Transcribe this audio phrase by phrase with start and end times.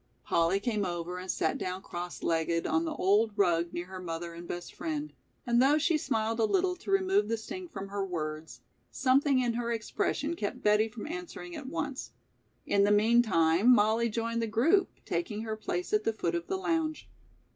[0.23, 4.33] Polly came over and sat down cross legged on the old rug near her mother
[4.33, 5.13] and best friend,
[5.45, 9.53] and though she smiled a little to remove the sting from her words, something in
[9.53, 12.13] her expression kept Betty from answering at once.
[12.65, 16.57] In the meantime Mollie joined the group, taking her place at the foot of the
[16.57, 17.07] lounge.